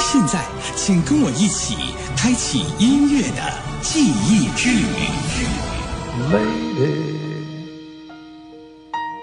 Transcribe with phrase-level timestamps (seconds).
[0.00, 0.40] 现在，
[0.74, 1.76] 请跟我一起
[2.16, 3.52] 开启音乐的
[3.82, 4.84] 记忆之旅。
[6.32, 7.18] Lady,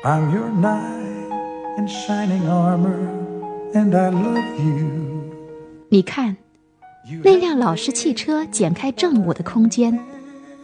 [0.04, 1.31] I'm your knight
[1.78, 3.09] in shining armor,
[3.73, 4.88] and I love you.
[5.89, 6.38] 你看，
[7.23, 9.99] 那辆老式汽车剪开正午的空间，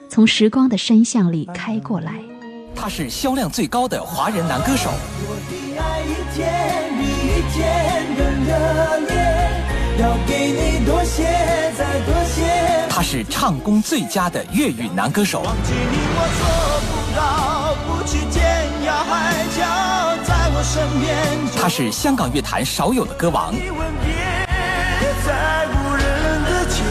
[0.07, 2.21] 从时光的深巷里开过来。
[2.75, 8.51] 他是销量最高的华人男歌手，我的爱一天比一天更热
[9.07, 9.14] 烈，
[10.00, 11.24] 要给你多些，
[11.78, 12.43] 再多些。
[12.89, 16.43] 他是唱功最佳的粤语男歌手，忘记你我做
[16.89, 19.61] 不到，不去天涯海角，
[20.24, 21.15] 在我身边。
[21.61, 24.14] 他是香港乐坛少有的歌王，你吻别
[25.25, 26.04] 在无人
[26.46, 26.82] 的街，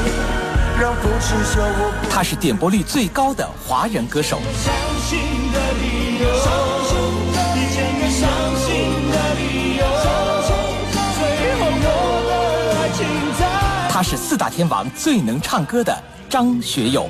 [0.80, 4.72] 让风痴笑我不他是点播率最高的华人歌手，相
[5.08, 5.18] 信
[5.52, 6.26] 的理由，
[14.02, 15.96] 是四大天王最能唱歌的
[16.28, 17.08] 张学友。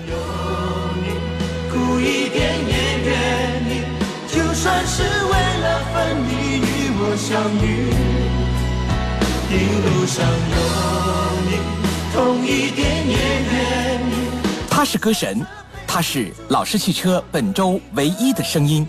[1.70, 3.14] 苦一点也愿
[3.68, 3.82] 意，
[4.28, 7.88] 就算是为了分离与我相遇，
[9.50, 9.54] 一
[9.84, 10.56] 路上有
[11.48, 11.50] 你，
[12.12, 13.16] 痛一点也
[13.50, 13.54] 愿
[14.00, 14.12] 意。
[14.68, 15.44] 他是歌神，
[15.86, 18.86] 他是老式汽车本周唯一的声音，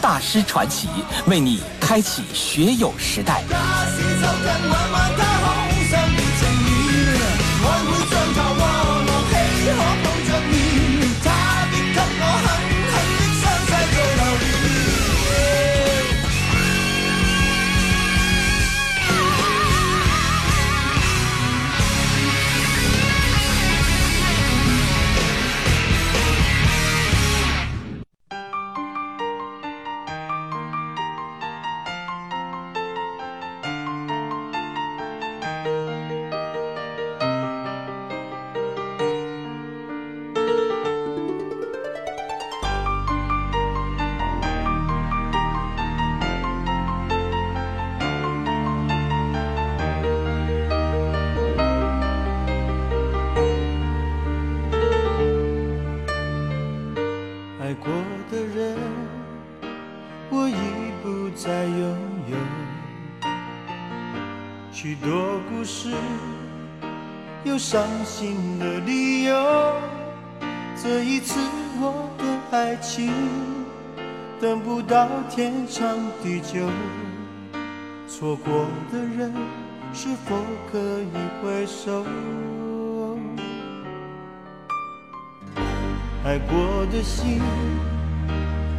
[0.00, 0.88] 大师传奇
[1.26, 3.42] 为你开启学友时代。
[60.30, 60.54] 我已
[61.02, 61.98] 不再拥
[62.30, 62.36] 有。
[64.72, 65.90] 许多故事，
[67.44, 69.72] 有伤心的理由。
[70.82, 71.40] 这一次
[71.80, 73.12] 我的爱情，
[74.40, 76.68] 等不到天长地久。
[78.08, 79.32] 错过的人，
[79.92, 80.36] 是否
[80.70, 81.12] 可以
[81.42, 82.04] 回首？
[86.24, 87.40] 爱过的心，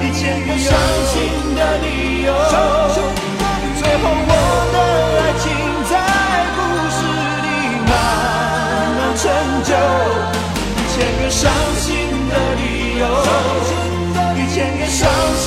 [0.00, 0.70] 一千个伤
[1.10, 1.12] 心
[1.54, 2.28] 的理由，
[3.78, 4.32] 最后我
[4.72, 4.76] 的
[5.18, 5.44] 爱情
[5.90, 5.92] 在
[6.54, 6.58] 故
[6.88, 6.98] 事
[7.42, 7.46] 里
[7.88, 7.90] 慢
[8.96, 9.20] 慢成
[9.64, 9.70] 就。
[10.76, 11.40] 一千个伤
[11.76, 11.84] 心
[12.28, 12.60] 的理
[12.98, 13.02] 由，
[14.36, 15.00] 一千个伤
[15.38, 15.46] 心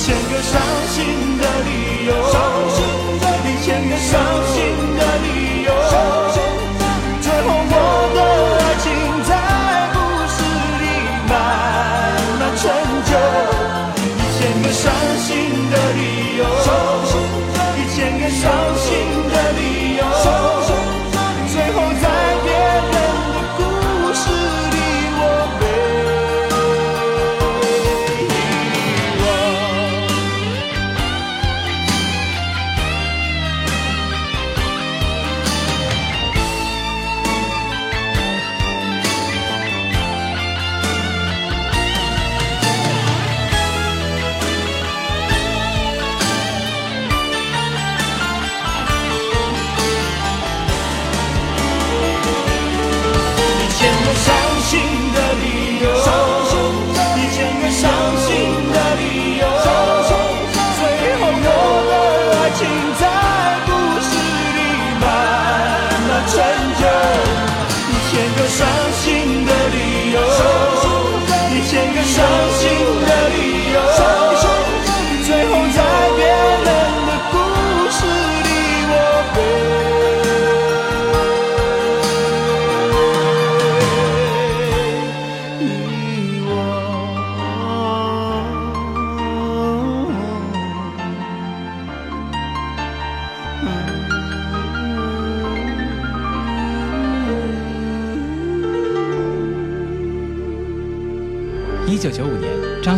[0.00, 0.58] 一千个伤
[0.88, 0.96] 心
[1.36, 2.10] 的理由，
[3.44, 4.16] 一千个伤
[4.46, 4.56] 心
[4.96, 5.28] 的理
[5.64, 5.68] 由，
[7.20, 7.74] 最后我
[8.14, 8.18] 的
[8.56, 8.88] 爱情
[9.28, 9.30] 在
[9.92, 9.96] 故
[10.32, 10.40] 事
[10.80, 10.82] 里
[11.28, 11.30] 慢
[12.40, 12.64] 慢陈
[13.04, 13.12] 旧。
[14.00, 14.08] 一
[14.40, 14.82] 千个伤
[15.20, 15.28] 心
[15.68, 16.00] 的理
[16.38, 16.40] 由，
[17.76, 18.42] 一千个伤
[18.78, 18.88] 心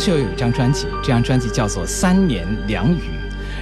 [0.02, 2.98] 年，张学友有一张专辑，这张专辑叫做《三年两语》。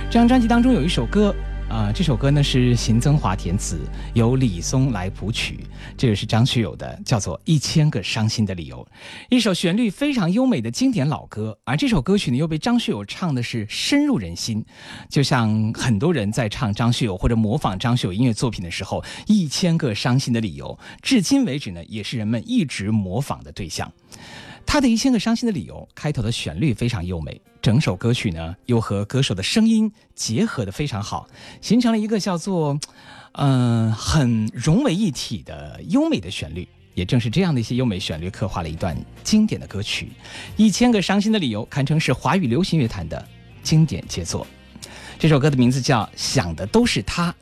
[0.07, 1.35] 这张专辑当中有一首歌，
[1.69, 3.79] 啊、这首歌呢是邢增华填词，
[4.15, 5.61] 由李松来谱曲，
[5.99, 8.79] 这个是张学友的，叫做《一千个伤心的理由》，
[9.29, 11.59] 一首旋律非常优美的经典老歌。
[11.65, 14.65] 而这首歌曲呢，又被张学友唱的是深入人心，
[15.11, 20.67] 就像很多人在唱张学友或者模仿张学友音乐作品的时候，《一千个伤心的理由》，
[21.03, 23.93] 至今为止呢，也是人们一直模仿的对象。
[24.65, 31.27] 他的一千个伤心的理由开头的旋律非常优美，整首歌曲呢又和歌手的声音结合的非常好，
[31.61, 32.79] 形成了一个叫做，
[33.33, 36.69] 嗯、很融为一体的优美的旋律。
[36.95, 40.11] 也正是这样的一些优美旋律，刻画了一段经典的歌曲。
[40.57, 43.27] 一千个伤心的理由堪称是华语流行乐坛的
[43.63, 44.47] 经典杰作。
[45.19, 47.33] 这首歌的名字叫《想的都是他》。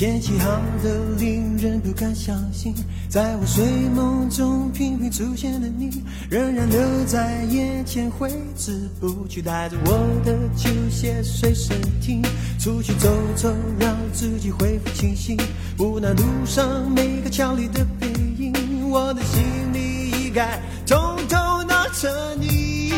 [0.00, 0.48] 天气好
[0.82, 2.74] 的令人不敢相信，
[3.06, 3.62] 在我睡
[3.94, 5.90] 梦中频频出现的你，
[6.30, 9.92] 仍然留在眼前挥之不去，带着我
[10.24, 12.22] 的球鞋随身听，
[12.58, 15.36] 出去走走，让自己恢复清醒。
[15.78, 18.06] 无奈路上每个俏丽的背
[18.38, 19.42] 影，我的心
[19.74, 21.38] 里一概统统
[21.68, 22.94] 拿着你。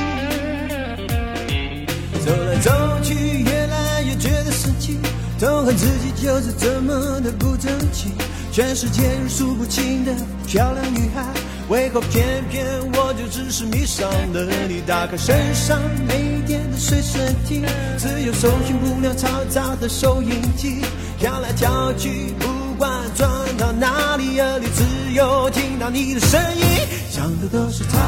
[2.25, 2.71] 走来走
[3.03, 4.97] 去，越来越觉得生气，
[5.41, 8.13] 痛恨自己就是这么的不争气。
[8.53, 10.13] 全世界有数不清的
[10.47, 11.25] 漂亮女孩，
[11.69, 14.81] 为何偏偏我就只是迷上了你？
[14.87, 17.65] 打开身上没电的随身听，
[17.99, 20.83] 只有搜寻不了嘈杂的收音机，
[21.19, 23.29] 跳来跳去，不管转
[23.59, 26.65] 到哪里，耳里只有听到你的声音，
[27.11, 27.99] 想的都是他。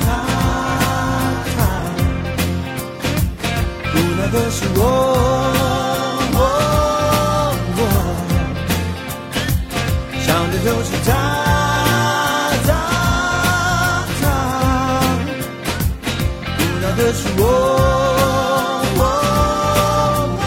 [0.00, 0.06] 他
[1.54, 1.60] 他
[3.94, 4.80] 无奈的是，我
[10.64, 11.10] 都是他，
[12.64, 12.70] 他
[14.20, 14.24] 他，
[16.56, 17.40] 无奈的是我，
[18.96, 19.02] 我
[20.38, 20.40] 我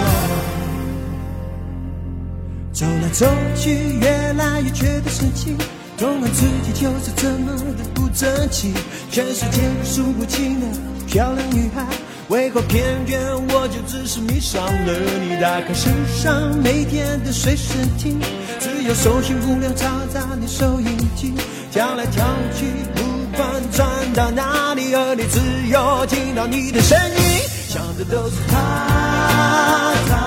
[2.72, 5.55] 走来走去，越来越觉得生气。
[5.98, 8.74] 痛恨自己就是这么的不争气，
[9.12, 10.67] 全世界数不清的
[11.07, 11.86] 漂亮女孩，
[12.29, 14.93] 为何偏偏我就只是迷上了
[15.24, 15.39] 你？
[15.41, 18.19] 打开身上每天的随身听，
[18.65, 21.31] 只有搜寻不了嘈杂的收音机，
[21.72, 22.25] 跳来跳
[22.57, 23.03] 去，不
[23.38, 30.17] 管转到哪里，耳里只有听到你的声音，想的都是他，他，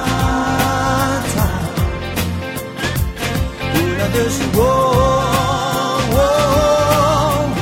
[1.34, 1.36] 他。
[3.74, 4.58] 无奈的是我，
[6.14, 6.16] 我
[7.58, 7.60] 我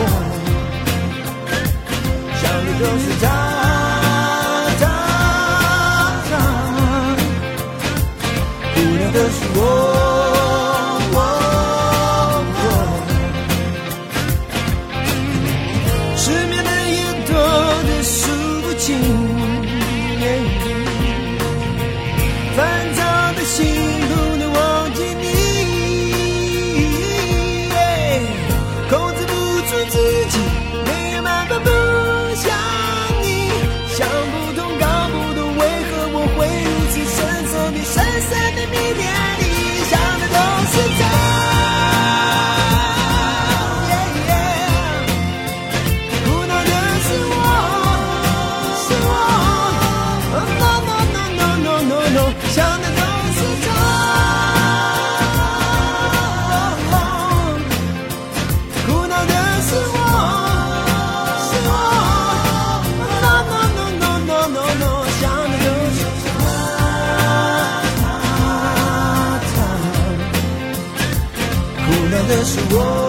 [2.37, 3.25] 想的都是他，
[4.79, 4.85] 他
[6.29, 6.33] 他。
[8.77, 9.61] 无聊的是，我
[72.47, 73.07] 是我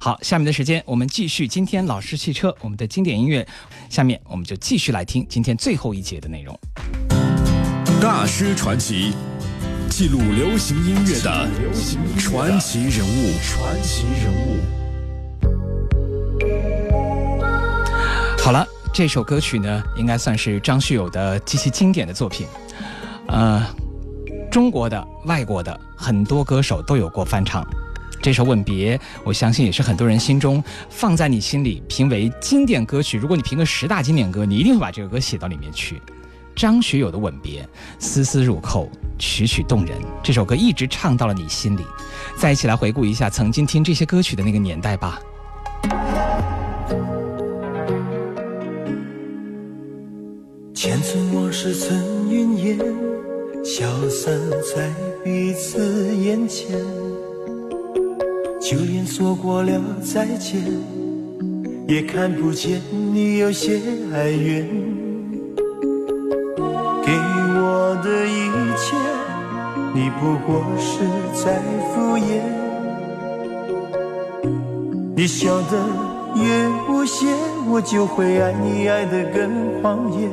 [0.00, 3.44] 好下面的时间我们继续今天老式汽车我们的经典音乐
[3.88, 6.58] 下面我们就继续来听今天最后一节的内容。
[8.04, 9.14] 大师传奇
[9.96, 11.48] 记录流行音乐的
[12.18, 13.30] 传奇人物。
[13.40, 14.58] 传奇人物。
[18.36, 22.44] 好了，这首歌曲呢，应该算是张学友的极其经典的作品。
[23.28, 23.64] 呃，
[24.50, 27.64] 中国的、外国的很多歌手都有过翻唱。
[28.20, 30.60] 这首《吻别》，我相信也是很多人心中
[30.90, 33.16] 放在你心里评为经典歌曲。
[33.16, 36.02] 如果你评个十大经典歌，你一定会把这个歌写到里面去。
[36.54, 37.62] 张学友的《吻别》，
[37.98, 39.96] 丝丝入扣，曲曲动人。
[40.22, 41.82] 这首歌一直唱到了你心里。
[42.36, 45.20] 再一起来回顾一下曾经听这些歌曲的那个年代吧。
[50.74, 52.78] 前尘往事曾云烟，
[53.64, 54.38] 消散
[54.74, 54.92] 在
[55.24, 56.78] 彼此眼前。
[58.60, 60.62] 就连说过了再见，
[61.86, 62.80] 也看不见
[63.12, 63.80] 你有些
[64.12, 65.03] 哀怨。
[67.66, 68.94] 我的一切，
[69.94, 71.00] 你不过是
[71.32, 72.42] 在敷衍。
[75.16, 75.78] 你笑得
[76.34, 77.26] 越无邪，
[77.70, 80.28] 我就会爱你爱得更狂野。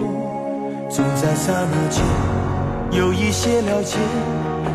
[0.89, 2.03] 总在刹那间
[2.91, 3.97] 有一些了解，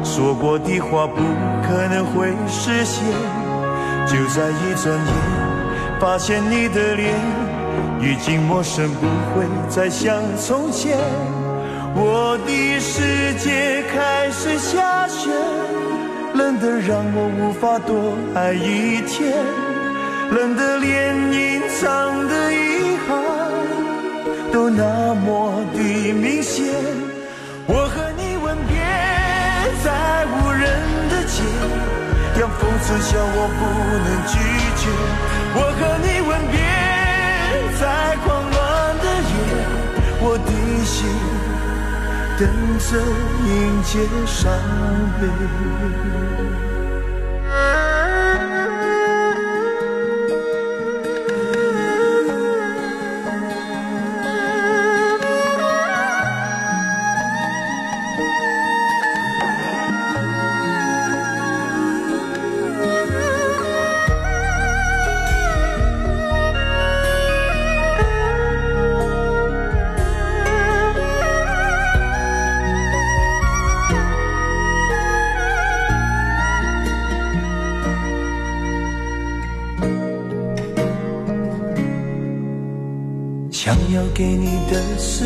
[0.03, 1.21] 说过的话不
[1.63, 3.05] 可能会实现。
[4.07, 7.13] 就在一转眼，发现你的脸
[8.01, 10.97] 已经陌生，不会再像从前。
[11.99, 15.31] 我的世界开始下雪，
[16.35, 19.33] 冷得让我无法多爱一天，
[20.31, 23.17] 冷得连隐藏的遗憾
[24.53, 26.67] 都那么的明显。
[27.67, 28.77] 我和你吻别
[29.83, 30.69] 在无人
[31.09, 31.41] 的街，
[32.39, 33.61] 让风痴笑我不
[34.05, 34.37] 能拒
[34.77, 34.85] 绝。
[35.59, 36.16] 我和你
[42.39, 42.47] 等
[42.79, 42.99] 着
[43.47, 44.53] 迎接伤
[45.19, 46.76] 悲。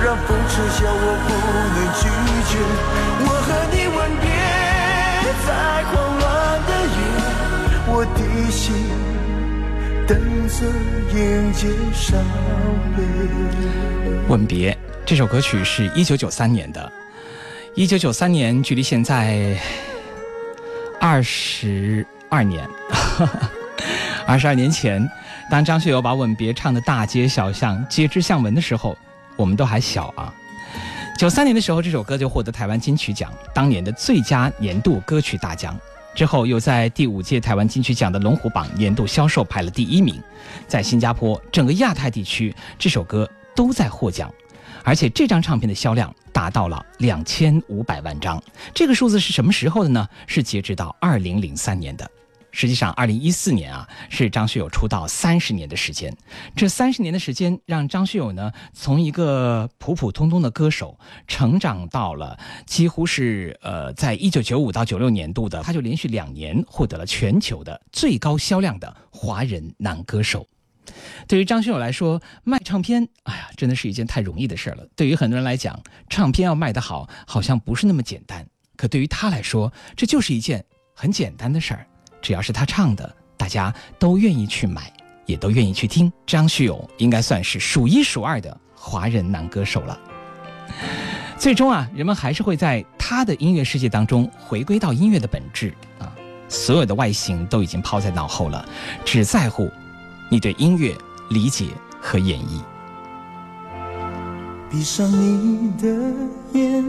[0.00, 1.30] 让风痴笑我不
[1.74, 2.00] 能拒
[2.48, 2.52] 绝，
[3.24, 4.26] 我和你吻别
[5.44, 5.48] 在
[5.90, 6.24] 狂乱
[6.66, 6.98] 的夜，
[7.88, 8.62] 我的心
[10.06, 10.10] 等
[10.48, 10.56] 着
[11.12, 11.18] 迎
[11.52, 11.60] 接
[11.92, 12.22] 伤
[12.96, 12.98] 悲。
[14.28, 16.92] 吻别这首歌曲是一九九三年的，
[17.74, 19.58] 一九九三年距离现在
[21.00, 22.64] 二十二年，
[24.26, 25.04] 二十二年前，
[25.50, 28.96] 当张学友把《吻别》唱的大街小巷皆知巷闻的时候。
[29.38, 30.34] 我们都还小啊，
[31.16, 35.78] 九三年的时候，这首歌就获得台湾金曲奖当年的最佳年度歌曲大奖。
[36.14, 40.20] 之后又在第五届台湾金曲奖的龙虎榜年度销售排了第一名。
[40.66, 44.28] 在新加坡，整个亚太地区，这首歌都在获奖。
[44.82, 48.42] 而且这张唱片的销量达到了两千五百万张。
[48.74, 50.08] 这个数字是什么时候的呢？
[50.26, 52.10] 是截止到二零零三年的。
[52.50, 56.16] 实际上，二零一四年啊，是张学友出道三十年的时间。
[56.56, 70.46] 这三十年的时间，让张学友呢，从一个普普通通的歌手，成长到了几乎是呃，在一九九五到九六年度的，他就连续两年获得了全球的最高销量的华人男歌手。
[71.26, 74.86] 对于张学友来说，卖唱片，哎呀，真的是一件太容易的事了。
[74.96, 75.78] 对于很多人来讲，
[76.08, 78.46] 唱片要卖得好，好像不是那么简单。
[78.74, 80.64] 可对于他来说，这就是一件
[80.94, 81.86] 很简单的事儿。
[82.20, 84.92] 只要是他唱的，大家都愿意去买，
[85.26, 86.12] 也都愿意去听。
[86.26, 89.98] 张学友应该算是数一数二的华人男歌手了。
[91.38, 96.12] 最终啊，人们还是会在他的音乐世界当中回归到音乐的本质啊，
[96.48, 98.68] 所有的外形都已经抛在脑后了，
[99.04, 99.70] 只在乎
[100.28, 100.94] 你对音乐
[101.30, 101.68] 理解
[102.00, 102.60] 和演绎。
[104.70, 105.88] 闭上你的
[106.52, 106.84] 眼，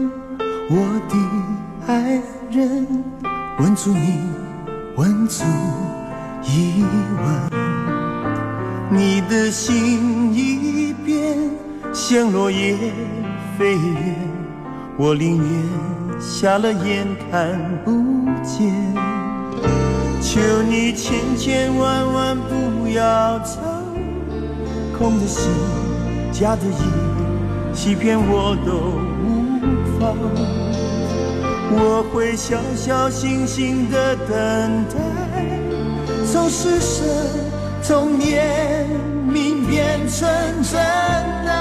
[0.68, 2.20] 我的爱
[2.50, 3.04] 人，
[3.58, 4.49] 吻住你。
[4.96, 5.44] 问足
[6.42, 6.84] 一
[7.22, 7.50] 问，
[8.90, 11.38] 你的心已变，
[11.92, 12.76] 像落叶
[13.56, 14.16] 飞远，
[14.96, 17.90] 我宁愿瞎了眼看不
[18.42, 18.74] 见。
[20.20, 23.60] 求你千千万万不要走，
[24.98, 25.50] 空的心，
[26.32, 28.72] 假的意，欺骗我都
[29.24, 29.58] 无
[29.98, 30.69] 妨。
[31.72, 34.96] 我会小小心心的等待，
[36.26, 37.06] 从失神，
[37.82, 38.88] 从念，
[39.24, 40.28] 明变成
[40.62, 41.54] 真啊！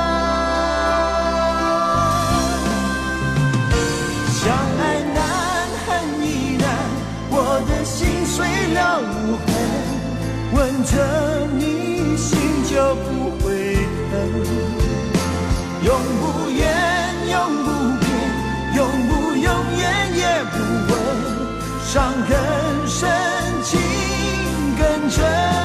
[4.34, 4.82] 相爱
[5.14, 5.18] 难，
[5.86, 5.88] 恨
[6.26, 6.68] 亦难，
[7.30, 8.38] 我的心碎
[8.74, 9.48] 了无痕，
[10.56, 10.94] 吻着
[11.56, 12.28] 你心
[12.66, 13.08] 就不
[13.46, 13.48] 会
[14.10, 14.18] 疼，
[21.92, 23.10] 伤更深，
[23.64, 23.80] 情
[24.78, 25.59] 更真。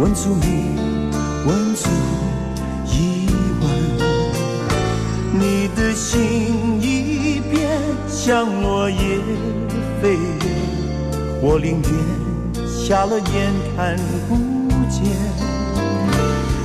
[0.00, 0.80] 问出你，
[1.46, 1.90] 问出
[2.86, 3.28] 疑
[3.60, 3.68] 问。
[5.38, 7.68] 你的心已变，
[8.08, 8.96] 像落叶
[10.00, 10.20] 飞远。
[11.42, 13.94] 我宁愿瞎了眼看
[14.26, 14.36] 不
[14.88, 15.04] 见。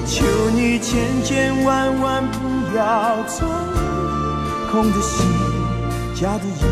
[0.05, 2.37] 求你千千万万不
[2.77, 3.45] 要走，
[4.71, 5.25] 空的心，
[6.15, 6.63] 假的意，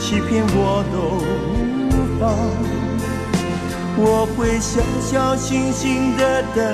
[0.00, 0.96] 欺骗我都
[1.94, 2.77] 无妨。
[4.00, 6.64] 我会小小心心的等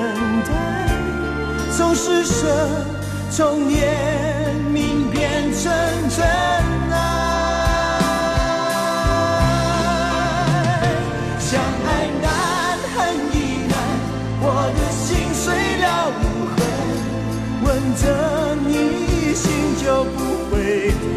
[0.44, 0.52] 待，
[1.74, 2.46] 从失神，
[3.30, 5.72] 从念，明变成
[6.10, 6.22] 真
[6.92, 6.92] 爱。
[11.40, 11.88] 相爱
[12.20, 12.28] 难，
[12.94, 12.96] 恨
[13.32, 13.34] 亦
[13.68, 13.74] 难，
[14.42, 14.44] 我
[14.76, 15.44] 的心碎
[15.80, 15.84] 了
[16.20, 16.60] 无痕，
[17.64, 18.02] 吻着
[18.66, 19.42] 你心
[19.82, 20.16] 就不
[20.50, 20.54] 会
[21.14, 21.16] 疼，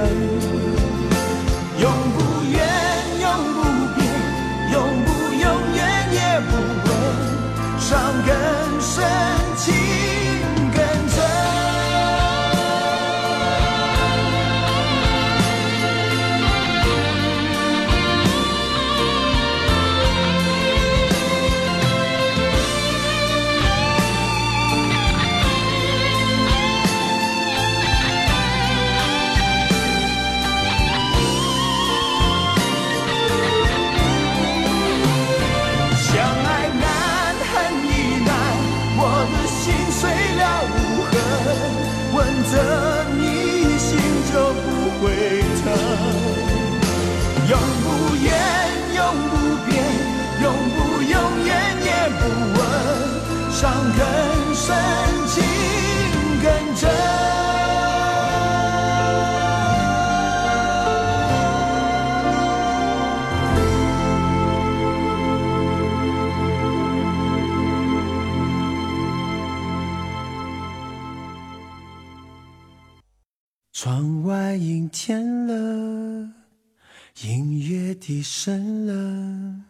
[78.08, 79.66] 夜深了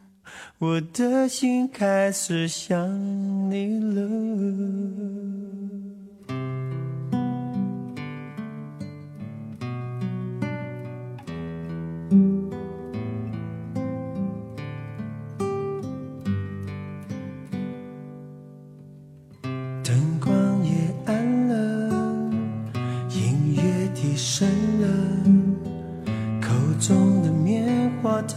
[0.59, 2.87] 我的心开始想
[3.49, 4.07] 你了。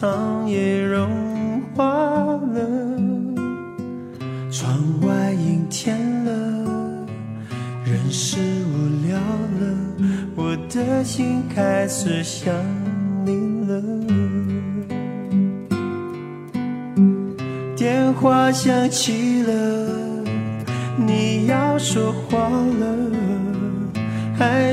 [0.01, 2.61] 糖也融化了。
[4.51, 6.33] 窗外阴天了，
[7.85, 9.77] 人是无聊了，
[10.35, 12.55] 我的心开始想
[13.27, 13.83] 你了。
[17.77, 19.53] 电话响起了，
[20.97, 22.97] 你要说话了。
[24.35, 24.73] 还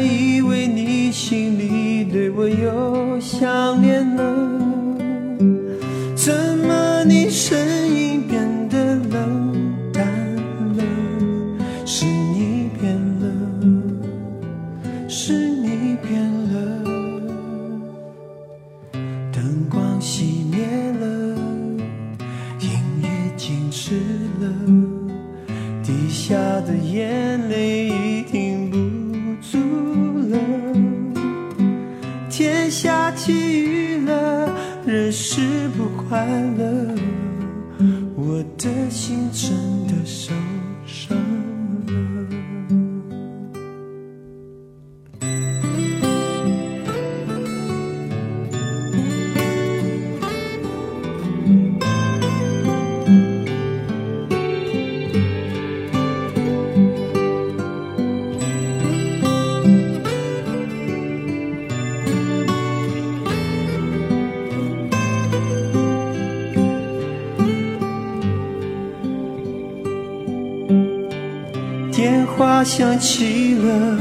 [72.38, 73.98] 话响起了，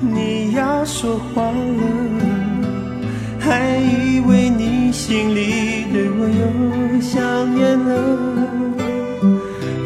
[0.00, 1.52] 你要说话了，
[3.38, 7.92] 还以为你心里对我又想念了，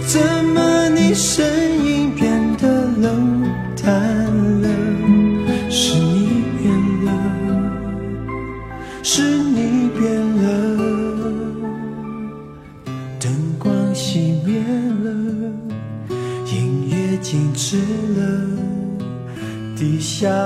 [0.07, 0.21] 怎
[0.55, 1.45] 么你声
[1.85, 3.32] 音变得冷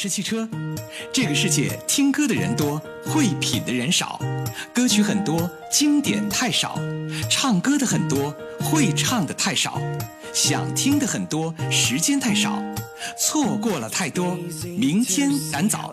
[0.00, 0.48] 是汽车。
[1.12, 4.20] 这个世界听歌的人多，会品的人少，
[4.72, 6.78] 歌曲很多，经典太少；
[7.28, 9.80] 唱歌的很多，会唱的太少，
[10.32, 12.62] 想听的很多，时间太少，
[13.18, 14.38] 错过了太多，
[14.78, 15.92] 明天赶早。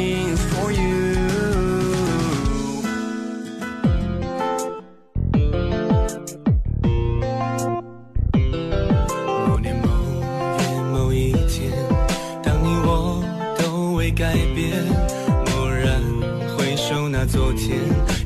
[17.25, 17.77] 昨天，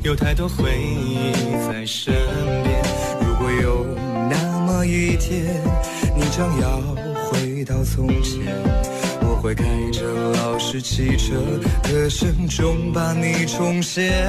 [0.02, 1.32] 有太多回忆
[1.68, 2.14] 在身
[2.62, 2.82] 边。
[3.20, 3.86] 如果有
[4.30, 5.62] 那么一天，
[6.16, 6.80] 你将要
[7.30, 8.40] 回到从前。
[9.20, 11.34] 我会开着老式汽车，
[11.82, 14.26] 歌声中把你重现。